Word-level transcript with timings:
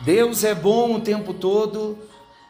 Deus 0.00 0.42
é 0.42 0.54
bom 0.54 0.96
o 0.96 1.00
tempo 1.00 1.32
todo 1.32 1.96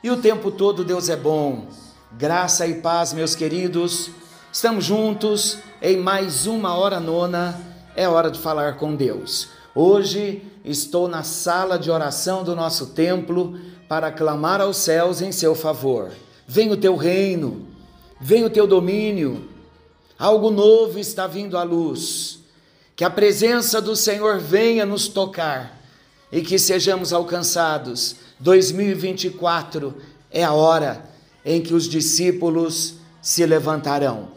e 0.03 0.11
o 0.11 0.17
tempo 0.17 0.51
todo 0.51 0.85
Deus 0.85 1.09
é 1.09 1.17
bom. 1.17 1.67
Graça 2.13 2.67
e 2.67 2.81
paz, 2.81 3.13
meus 3.13 3.35
queridos. 3.35 4.11
Estamos 4.53 4.85
juntos 4.85 5.59
em 5.81 5.97
mais 5.97 6.47
uma 6.47 6.75
hora 6.75 6.99
nona. 6.99 7.61
É 7.95 8.09
hora 8.09 8.31
de 8.31 8.39
falar 8.39 8.77
com 8.77 8.95
Deus. 8.95 9.49
Hoje 9.75 10.43
estou 10.65 11.09
na 11.09 11.23
sala 11.23 11.79
de 11.79 11.91
oração 11.91 12.45
do 12.45 12.57
nosso 12.57 12.89
templo 12.89 13.59
para 13.89 14.11
clamar 14.11 14.61
aos 14.61 14.77
céus 14.79 15.23
em 15.23 15.33
seu 15.33 15.55
favor. 15.55 16.11
Venha 16.47 16.73
o 16.73 16.77
teu 16.77 16.97
reino, 16.97 17.67
venha 18.21 18.47
o 18.47 18.51
teu 18.51 18.67
domínio. 18.67 19.49
Algo 20.19 20.51
novo 20.51 20.99
está 20.99 21.27
vindo 21.27 21.57
à 21.57 21.63
luz. 21.63 22.42
Que 22.95 23.05
a 23.05 23.11
presença 23.11 23.81
do 23.81 23.97
Senhor 23.97 24.39
venha 24.39 24.85
nos 24.85 25.09
tocar 25.09 25.81
e 26.31 26.43
que 26.43 26.59
sejamos 26.59 27.13
alcançados. 27.13 28.17
2024 28.39 29.95
é 30.31 30.45
a 30.45 30.53
hora 30.53 31.05
em 31.45 31.61
que 31.61 31.75
os 31.75 31.89
discípulos 31.89 32.95
se 33.21 33.47
levantarão. 33.47 34.29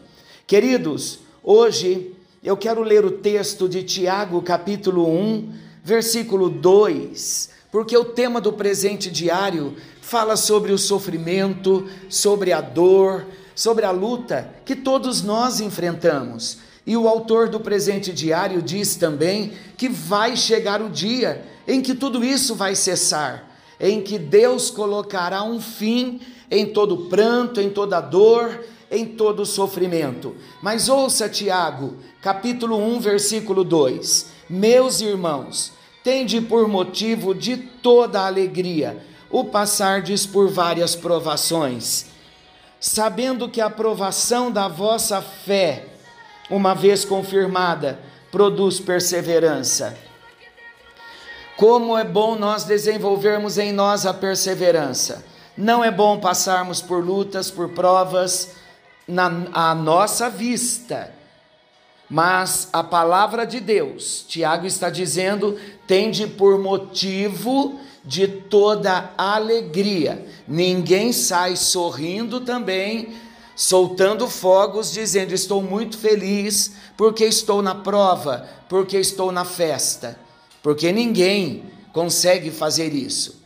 Queridos, 0.46 1.18
hoje 1.42 2.14
eu 2.42 2.56
quero 2.56 2.82
ler 2.82 3.04
o 3.04 3.10
texto 3.10 3.68
de 3.68 3.82
Tiago, 3.82 4.40
capítulo 4.40 5.06
1, 5.08 5.52
versículo 5.82 6.48
2, 6.48 7.50
porque 7.70 7.96
o 7.96 8.04
tema 8.04 8.40
do 8.40 8.52
presente 8.52 9.10
diário 9.10 9.76
fala 10.00 10.36
sobre 10.36 10.72
o 10.72 10.78
sofrimento, 10.78 11.88
sobre 12.08 12.52
a 12.52 12.60
dor, 12.60 13.26
sobre 13.54 13.84
a 13.84 13.90
luta 13.90 14.48
que 14.64 14.76
todos 14.76 15.22
nós 15.22 15.60
enfrentamos. 15.60 16.58
E 16.86 16.96
o 16.96 17.08
autor 17.08 17.48
do 17.48 17.58
presente 17.58 18.12
diário 18.12 18.62
diz 18.62 18.94
também 18.94 19.52
que 19.76 19.88
vai 19.88 20.36
chegar 20.36 20.80
o 20.80 20.88
dia 20.88 21.44
em 21.66 21.82
que 21.82 21.94
tudo 21.94 22.24
isso 22.24 22.54
vai 22.54 22.76
cessar, 22.76 23.50
em 23.80 24.00
que 24.00 24.18
Deus 24.18 24.70
colocará 24.70 25.42
um 25.42 25.60
fim 25.60 26.20
em 26.50 26.66
todo 26.66 27.08
pranto, 27.08 27.60
em 27.60 27.68
toda 27.70 28.00
dor, 28.00 28.64
em 28.90 29.04
todo 29.04 29.44
sofrimento. 29.44 30.36
Mas 30.62 30.88
ouça 30.88 31.28
Tiago, 31.28 31.96
capítulo 32.22 32.76
1, 32.78 33.00
versículo 33.00 33.64
2: 33.64 34.26
Meus 34.48 35.00
irmãos, 35.00 35.72
tende 36.04 36.40
por 36.40 36.68
motivo 36.68 37.34
de 37.34 37.56
toda 37.56 38.24
alegria 38.24 39.04
o 39.28 39.44
passardes 39.44 40.24
por 40.24 40.48
várias 40.48 40.94
provações, 40.94 42.06
sabendo 42.78 43.48
que 43.48 43.60
a 43.60 43.68
provação 43.68 44.52
da 44.52 44.68
vossa 44.68 45.20
fé, 45.20 45.95
uma 46.50 46.74
vez 46.74 47.04
confirmada, 47.04 47.98
produz 48.30 48.80
perseverança. 48.80 49.96
Como 51.56 51.96
é 51.96 52.04
bom 52.04 52.36
nós 52.36 52.64
desenvolvermos 52.64 53.56
em 53.56 53.72
nós 53.72 54.04
a 54.04 54.12
perseverança. 54.12 55.24
Não 55.56 55.82
é 55.82 55.90
bom 55.90 56.20
passarmos 56.20 56.82
por 56.82 57.02
lutas, 57.02 57.50
por 57.50 57.70
provas 57.70 58.54
na 59.08 59.46
à 59.52 59.74
nossa 59.74 60.28
vista. 60.28 61.12
Mas 62.08 62.68
a 62.72 62.84
palavra 62.84 63.44
de 63.44 63.58
Deus, 63.58 64.24
Tiago 64.28 64.66
está 64.66 64.90
dizendo, 64.90 65.58
tende 65.86 66.26
por 66.26 66.58
motivo 66.58 67.80
de 68.04 68.28
toda 68.28 69.10
alegria. 69.18 70.24
Ninguém 70.46 71.12
sai 71.12 71.56
sorrindo 71.56 72.40
também, 72.40 73.16
soltando 73.56 74.28
fogos, 74.28 74.92
dizendo: 74.92 75.34
Estou 75.34 75.60
muito 75.60 75.98
feliz 75.98 76.72
porque 76.96 77.24
estou 77.24 77.60
na 77.60 77.74
prova, 77.74 78.48
porque 78.68 78.96
estou 78.96 79.32
na 79.32 79.44
festa 79.44 80.24
porque 80.66 80.90
ninguém 80.90 81.62
consegue 81.92 82.50
fazer 82.50 82.92
isso. 82.92 83.40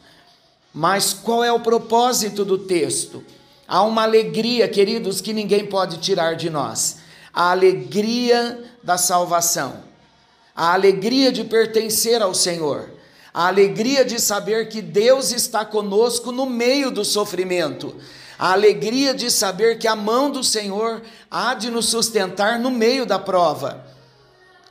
Mas 0.72 1.12
qual 1.12 1.44
é 1.44 1.52
o 1.52 1.60
propósito 1.60 2.46
do 2.46 2.56
texto? 2.56 3.22
Há 3.68 3.82
uma 3.82 4.04
alegria, 4.04 4.66
queridos, 4.66 5.20
que 5.20 5.34
ninguém 5.34 5.66
pode 5.66 5.98
tirar 5.98 6.34
de 6.34 6.48
nós. 6.48 6.96
A 7.30 7.50
alegria 7.50 8.64
da 8.82 8.96
salvação. 8.96 9.84
A 10.56 10.72
alegria 10.72 11.30
de 11.30 11.44
pertencer 11.44 12.22
ao 12.22 12.32
Senhor. 12.32 12.88
A 13.34 13.48
alegria 13.48 14.02
de 14.02 14.18
saber 14.18 14.70
que 14.70 14.80
Deus 14.80 15.30
está 15.30 15.62
conosco 15.62 16.32
no 16.32 16.46
meio 16.46 16.90
do 16.90 17.04
sofrimento. 17.04 17.94
A 18.40 18.52
alegria 18.52 19.12
de 19.12 19.30
saber 19.30 19.78
que 19.78 19.86
a 19.86 19.94
mão 19.94 20.30
do 20.30 20.42
Senhor 20.42 21.02
há 21.30 21.52
de 21.52 21.70
nos 21.70 21.90
sustentar 21.90 22.58
no 22.58 22.70
meio 22.70 23.04
da 23.04 23.18
prova. 23.18 23.84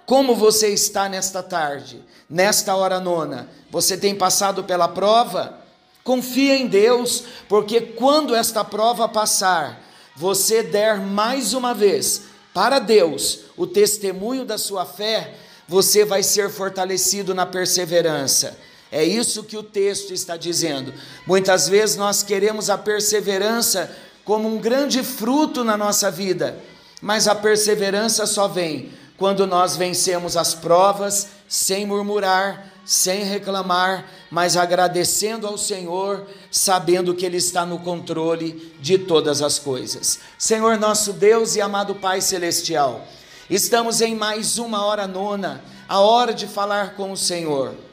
Como 0.07 0.34
você 0.34 0.69
está 0.69 1.07
nesta 1.07 1.44
tarde, 1.44 2.03
nesta 2.28 2.75
hora 2.75 3.00
nona? 3.00 3.47
Você 3.69 3.96
tem 3.96 4.16
passado 4.16 4.63
pela 4.63 4.88
prova? 4.88 5.59
Confia 6.03 6.57
em 6.57 6.66
Deus, 6.66 7.25
porque 7.47 7.80
quando 7.80 8.35
esta 8.35 8.66
prova 8.66 9.07
passar, 9.07 9.80
você 10.16 10.63
der 10.63 10.97
mais 10.97 11.53
uma 11.53 11.72
vez 11.72 12.24
para 12.51 12.80
Deus 12.80 13.41
o 13.56 13.68
testemunho 13.68 14.46
da 14.46 14.57
sua 14.57 14.84
fé, 14.84 15.36
você 15.68 16.03
vai 16.03 16.24
ser 16.24 16.50
fortalecido 16.50 17.36
na 17.36 17.46
perseverança. 17.46 18.57
É 18.92 19.04
isso 19.04 19.44
que 19.44 19.58
o 19.58 19.64
texto 19.64 20.14
está 20.14 20.36
dizendo. 20.36 20.94
Muitas 21.26 21.70
vezes 21.70 21.96
nós 21.96 22.24
queremos 22.24 22.70
a 22.70 22.78
perseverança 22.78 23.96
como 24.26 24.48
um 24.48 24.60
grande 24.60 25.04
fruto 25.04 25.64
na 25.64 25.78
nossa 25.78 26.10
vida, 26.10 26.58
mas 27.02 27.28
a 27.28 27.36
perseverança 27.36 28.26
só 28.26 28.48
vem 28.48 28.92
quando 29.18 29.46
nós 29.46 29.76
vencemos 29.76 30.38
as 30.38 30.56
provas 30.56 31.28
sem 31.48 31.86
murmurar, 31.86 32.72
sem 32.86 33.24
reclamar, 33.24 34.06
mas 34.32 34.58
agradecendo 34.58 35.46
ao 35.46 35.58
Senhor, 35.58 36.26
sabendo 36.50 37.14
que 37.14 37.26
Ele 37.26 37.38
está 37.38 37.66
no 37.66 37.80
controle 37.80 38.74
de 38.80 38.98
todas 38.98 39.42
as 39.42 39.60
coisas. 39.60 40.20
Senhor 40.38 40.80
nosso 40.80 41.14
Deus 41.14 41.56
e 41.56 41.62
amado 41.62 41.96
Pai 41.96 42.22
Celestial, 42.22 43.06
estamos 43.50 44.02
em 44.02 44.16
mais 44.16 44.58
uma 44.58 44.86
hora 44.86 45.08
nona, 45.08 45.64
a 45.88 46.00
hora 46.00 46.34
de 46.34 46.48
falar 46.48 46.96
com 46.96 47.12
o 47.12 47.18
Senhor. 47.18 47.89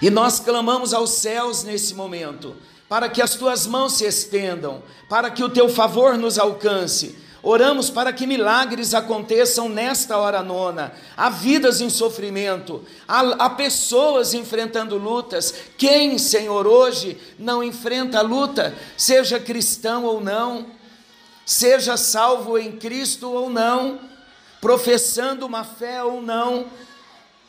E 0.00 0.10
nós 0.10 0.40
clamamos 0.40 0.92
aos 0.92 1.10
céus 1.10 1.64
nesse 1.64 1.94
momento, 1.94 2.56
para 2.88 3.08
que 3.08 3.22
as 3.22 3.34
tuas 3.34 3.66
mãos 3.66 3.94
se 3.94 4.04
estendam, 4.04 4.82
para 5.08 5.30
que 5.30 5.42
o 5.42 5.48
teu 5.48 5.68
favor 5.68 6.16
nos 6.16 6.38
alcance 6.38 7.24
Oramos 7.44 7.90
para 7.90 8.10
que 8.10 8.26
milagres 8.26 8.94
aconteçam 8.94 9.68
nesta 9.68 10.16
hora 10.16 10.42
nona. 10.42 10.94
Há 11.14 11.28
vidas 11.28 11.82
em 11.82 11.90
sofrimento, 11.90 12.82
há, 13.06 13.20
há, 13.20 13.50
pessoas 13.50 14.32
enfrentando 14.32 14.96
lutas. 14.96 15.54
Quem, 15.76 16.16
Senhor, 16.16 16.66
hoje 16.66 17.18
não 17.38 17.62
enfrenta 17.62 18.22
luta, 18.22 18.74
seja 18.96 19.38
cristão 19.38 20.04
ou 20.04 20.22
não, 20.22 20.68
seja 21.44 21.98
salvo 21.98 22.56
em 22.56 22.72
Cristo 22.72 23.30
ou 23.30 23.50
não, 23.50 24.00
professando 24.58 25.44
uma 25.44 25.64
fé 25.64 26.02
ou 26.02 26.22
não, 26.22 26.64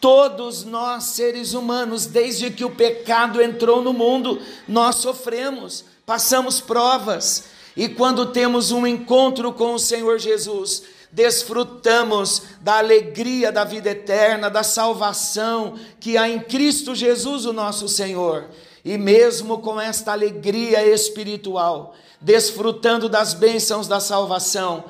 todos 0.06 0.64
nós, 0.64 1.06
seres 1.06 1.56
humanos, 1.56 2.06
desde 2.06 2.52
que 2.52 2.64
o 2.64 2.70
pecado 2.70 3.42
entrou 3.42 3.82
no 3.82 3.92
mundo, 3.92 4.40
nós 4.68 4.98
sofremos, 4.98 5.84
passamos 6.06 6.62
provas 6.62 7.46
e 7.76 7.90
quando 7.90 8.28
temos 8.28 8.70
um 8.70 8.86
encontro 8.86 9.52
com 9.52 9.74
o 9.74 9.80
Senhor 9.80 10.20
Jesus, 10.20 10.84
desfrutamos 11.12 12.44
da 12.62 12.78
alegria 12.78 13.52
da 13.52 13.64
vida 13.64 13.90
eterna, 13.90 14.48
da 14.48 14.62
salvação 14.62 15.74
que 16.00 16.20
há 16.20 16.30
em 16.30 16.40
Cristo 16.40 16.94
Jesus, 16.94 17.48
o 17.48 17.52
nosso 17.52 17.90
Senhor. 17.90 18.46
E 18.86 19.00
mesmo 19.00 19.58
com 19.58 19.82
esta 19.82 20.12
alegria 20.12 20.86
espiritual, 20.86 21.96
desfrutando 22.22 23.10
das 23.10 23.34
bênçãos 23.34 23.88
da 23.88 24.00
salvação, 24.00 24.84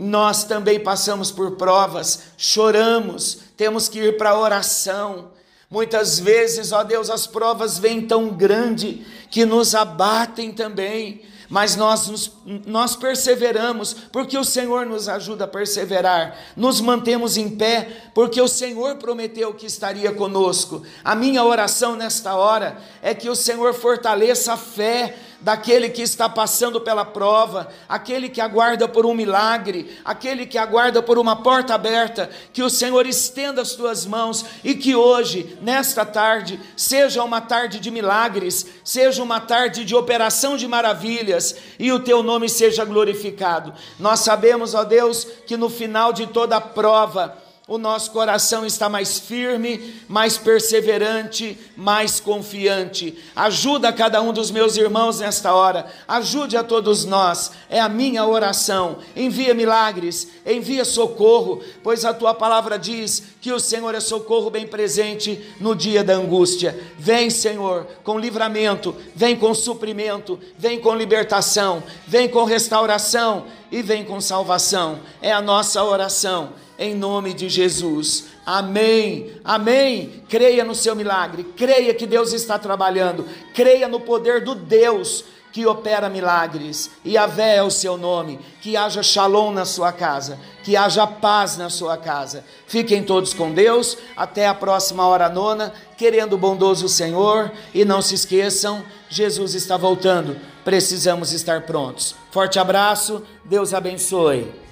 nós 0.00 0.44
também 0.44 0.80
passamos 0.80 1.30
por 1.30 1.52
provas, 1.52 2.22
choramos, 2.38 3.38
temos 3.56 3.88
que 3.88 3.98
ir 3.98 4.16
para 4.16 4.30
a 4.30 4.38
oração. 4.38 5.32
Muitas 5.70 6.18
vezes, 6.18 6.72
ó 6.72 6.82
Deus, 6.82 7.10
as 7.10 7.26
provas 7.26 7.78
vêm 7.78 8.06
tão 8.06 8.30
grande 8.30 9.06
que 9.30 9.44
nos 9.44 9.74
abatem 9.74 10.52
também 10.52 11.22
mas 11.50 11.74
nós, 11.74 12.06
nos, 12.06 12.32
nós 12.64 12.94
perseveramos, 12.94 13.92
porque 14.12 14.38
o 14.38 14.44
Senhor 14.44 14.86
nos 14.86 15.08
ajuda 15.08 15.44
a 15.44 15.48
perseverar, 15.48 16.38
nos 16.56 16.80
mantemos 16.80 17.36
em 17.36 17.50
pé, 17.50 17.88
porque 18.14 18.40
o 18.40 18.46
Senhor 18.46 18.94
prometeu 18.98 19.52
que 19.52 19.66
estaria 19.66 20.12
conosco. 20.12 20.84
A 21.02 21.16
minha 21.16 21.42
oração 21.42 21.96
nesta 21.96 22.36
hora 22.36 22.78
é 23.02 23.12
que 23.12 23.28
o 23.28 23.34
Senhor 23.34 23.74
fortaleça 23.74 24.52
a 24.52 24.56
fé 24.56 25.16
daquele 25.40 25.88
que 25.88 26.02
está 26.02 26.28
passando 26.28 26.80
pela 26.80 27.04
prova, 27.04 27.68
aquele 27.88 28.28
que 28.28 28.40
aguarda 28.40 28.86
por 28.86 29.06
um 29.06 29.14
milagre, 29.14 29.98
aquele 30.04 30.46
que 30.46 30.58
aguarda 30.58 31.02
por 31.02 31.18
uma 31.18 31.36
porta 31.36 31.74
aberta, 31.74 32.30
que 32.52 32.62
o 32.62 32.70
Senhor 32.70 33.06
estenda 33.06 33.62
as 33.62 33.72
tuas 33.72 34.04
mãos 34.04 34.44
e 34.62 34.74
que 34.74 34.94
hoje, 34.94 35.58
nesta 35.62 36.04
tarde, 36.04 36.60
seja 36.76 37.22
uma 37.22 37.40
tarde 37.40 37.80
de 37.80 37.90
milagres, 37.90 38.66
seja 38.84 39.22
uma 39.22 39.40
tarde 39.40 39.84
de 39.84 39.94
operação 39.94 40.56
de 40.56 40.68
maravilhas 40.68 41.56
e 41.78 41.90
o 41.92 42.00
teu 42.00 42.22
nome 42.22 42.48
seja 42.48 42.84
glorificado. 42.84 43.72
Nós 43.98 44.20
sabemos, 44.20 44.74
ó 44.74 44.84
Deus, 44.84 45.26
que 45.46 45.56
no 45.56 45.70
final 45.70 46.12
de 46.12 46.26
toda 46.26 46.56
a 46.56 46.60
prova, 46.60 47.36
o 47.70 47.78
nosso 47.78 48.10
coração 48.10 48.66
está 48.66 48.88
mais 48.88 49.20
firme, 49.20 49.94
mais 50.08 50.36
perseverante, 50.36 51.56
mais 51.76 52.18
confiante. 52.18 53.16
Ajuda 53.36 53.92
cada 53.92 54.20
um 54.20 54.32
dos 54.32 54.50
meus 54.50 54.76
irmãos 54.76 55.20
nesta 55.20 55.54
hora, 55.54 55.86
ajude 56.08 56.56
a 56.56 56.64
todos 56.64 57.04
nós, 57.04 57.52
é 57.68 57.80
a 57.80 57.88
minha 57.88 58.26
oração. 58.26 58.98
Envia 59.14 59.54
milagres, 59.54 60.26
envia 60.44 60.84
socorro, 60.84 61.62
pois 61.80 62.04
a 62.04 62.12
tua 62.12 62.34
palavra 62.34 62.76
diz 62.76 63.22
que 63.40 63.52
o 63.52 63.60
Senhor 63.60 63.94
é 63.94 64.00
socorro 64.00 64.50
bem 64.50 64.66
presente 64.66 65.40
no 65.60 65.76
dia 65.76 66.02
da 66.02 66.14
angústia. 66.14 66.76
Vem, 66.98 67.30
Senhor, 67.30 67.86
com 68.02 68.18
livramento, 68.18 68.96
vem 69.14 69.36
com 69.36 69.54
suprimento, 69.54 70.40
vem 70.58 70.80
com 70.80 70.96
libertação, 70.96 71.84
vem 72.04 72.28
com 72.28 72.42
restauração 72.42 73.46
e 73.70 73.80
vem 73.80 74.04
com 74.04 74.20
salvação. 74.20 74.98
É 75.22 75.30
a 75.30 75.40
nossa 75.40 75.84
oração 75.84 76.52
em 76.80 76.94
nome 76.94 77.34
de 77.34 77.50
Jesus. 77.50 78.24
Amém. 78.46 79.32
Amém. 79.44 80.24
Creia 80.30 80.64
no 80.64 80.74
seu 80.74 80.96
milagre. 80.96 81.44
Creia 81.54 81.92
que 81.92 82.06
Deus 82.06 82.32
está 82.32 82.58
trabalhando. 82.58 83.28
Creia 83.54 83.86
no 83.86 84.00
poder 84.00 84.42
do 84.42 84.54
Deus 84.54 85.22
que 85.52 85.66
opera 85.66 86.08
milagres. 86.08 86.90
E 87.04 87.18
a 87.18 87.26
vé 87.26 87.56
é 87.56 87.62
o 87.62 87.70
seu 87.70 87.98
nome. 87.98 88.40
Que 88.62 88.78
haja 88.78 89.02
shalom 89.02 89.52
na 89.52 89.66
sua 89.66 89.92
casa. 89.92 90.38
Que 90.64 90.74
haja 90.74 91.06
paz 91.06 91.58
na 91.58 91.68
sua 91.68 91.98
casa. 91.98 92.44
Fiquem 92.66 93.02
todos 93.02 93.34
com 93.34 93.52
Deus. 93.52 93.98
Até 94.16 94.48
a 94.48 94.54
próxima 94.54 95.06
hora 95.06 95.28
nona. 95.28 95.74
Querendo 95.98 96.32
o 96.32 96.38
bondoso 96.38 96.88
Senhor. 96.88 97.52
E 97.74 97.84
não 97.84 98.00
se 98.00 98.14
esqueçam: 98.14 98.82
Jesus 99.10 99.54
está 99.54 99.76
voltando. 99.76 100.34
Precisamos 100.64 101.34
estar 101.34 101.66
prontos. 101.66 102.14
Forte 102.30 102.58
abraço. 102.58 103.22
Deus 103.44 103.74
abençoe. 103.74 104.69